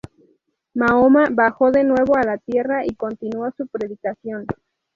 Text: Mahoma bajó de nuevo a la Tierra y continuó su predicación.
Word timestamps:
Mahoma 0.73 1.27
bajó 1.31 1.69
de 1.71 1.83
nuevo 1.83 2.15
a 2.15 2.23
la 2.23 2.39
Tierra 2.39 2.83
y 2.83 2.95
continuó 2.95 3.51
su 3.51 3.67
predicación. 3.67 4.47